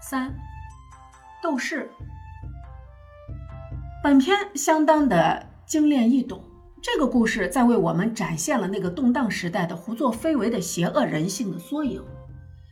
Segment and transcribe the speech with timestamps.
[0.00, 0.34] 三、
[1.42, 1.90] 斗士。
[4.02, 6.42] 本片相当的精炼易懂，
[6.80, 12.02] 这个故事在为我们展现了那个动荡时代的胡作非为的邪恶人性的缩影。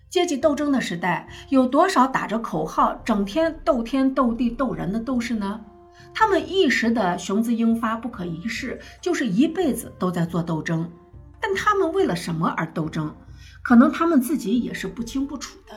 [0.09, 5.61] 阶级斗争的时代，有多少打着口号、整天斗天斗地斗人的斗士呢？
[6.15, 10.91] 他们一时的雄姿英发不可一世，就是一辈子都在做斗争。
[11.41, 13.15] 但他们为了什么而斗争？
[13.63, 15.77] 可能他们自己也是不清不楚的。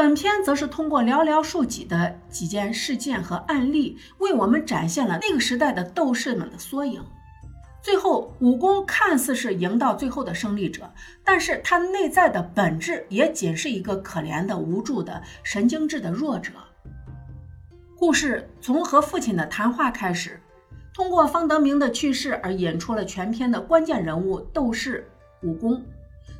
[0.00, 7.04] 本片则是通过寥寥数几的几件事件和案例，为我们展现了那个时代的斗士们的缩影。
[7.82, 10.90] 最后，武功看似是赢到最后的胜利者，
[11.22, 16.52] 但是他内在的本质也仅是一个可怜的、无助的、神经质的弱者。
[17.94, 20.40] 故事从和父亲的谈话开始，
[20.94, 25.06] 通过方德明的去世而引出了全片的关键人物斗士
[25.42, 25.84] 武功，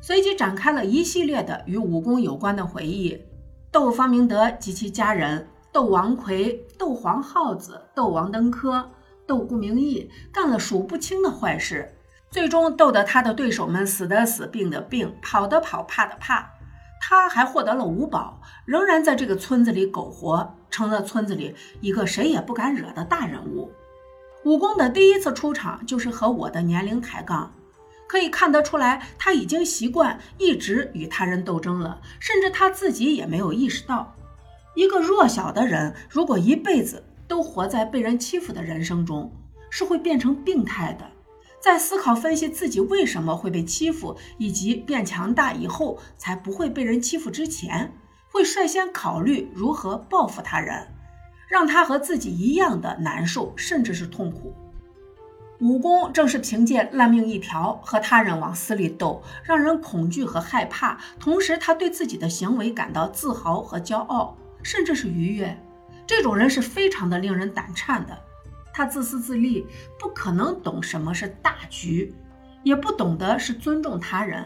[0.01, 3.21] 随即展开了一系列的与武功有关的回忆：
[3.71, 8.91] 斗方明德及其家人，斗王奎，斗黄耗子，斗王登科，
[9.25, 11.95] 斗顾明义，干了数不清的坏事，
[12.29, 16.51] 最终斗得他的对手们死的死，病的病，跑的跑，怕的怕。
[16.99, 23.71] 他还获得了五宝，仍然在这个村子里苟活，成了村子里一个谁也不敢惹的大人物。
[24.43, 27.53] 武功的第一次出场就是和我的年龄抬杠，
[28.11, 34.13] 可以看得出来，他已经习惯一直与他人斗争了，甚至他自己也没有意识到，
[34.75, 39.31] 一个弱小的人如果一辈子都活在被人欺负的人生中，
[39.69, 41.09] 是会变成病态的。
[41.61, 47.93] 在思考分析自己为什么会被欺负，以及变强大以后才不会被人欺负之前，
[48.29, 50.85] 会率先考虑如何报复他人，
[51.49, 54.53] 让他和自己一样的难受，甚至是痛苦。
[55.61, 65.55] 武功正是凭借烂命一条和他人往死里斗，让人恐惧和害怕，同时他对自己的行为感到自豪和骄傲，甚至是愉悦。
[66.07, 68.17] 这种人是非常的令人胆颤的。
[68.73, 69.67] 他自私自利，
[69.99, 72.11] 不可能懂什么是大局，
[72.63, 74.43] 也不懂得是尊重他人，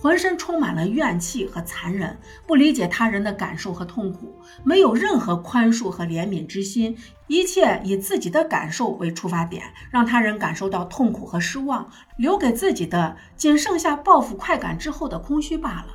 [0.00, 4.34] 浑身充满了怨气和残忍，不理解他人的感受和痛苦，
[4.64, 6.96] 没有任何宽恕和怜悯之心，
[7.26, 15.88] 一切以自己的感受为出发点，让他人感受到痛苦和失望，留给自己的仅剩下报复快感之后的空虚罢了。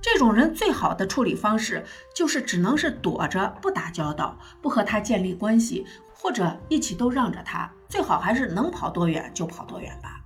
[0.00, 1.84] 这种人最好的处理方式
[2.14, 5.86] 就是只能是躲着，不打交道，不和他建立关系。
[6.14, 10.21] 或者一起都让着他，最好还是能跑多远就跑多远吧。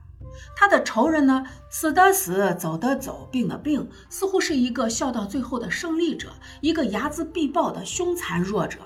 [0.54, 8.78] 他的仇人呢，死的死，走的走，病的病，似乎是一个笑到最后的胜利者，一个睚眦必报的凶残弱者。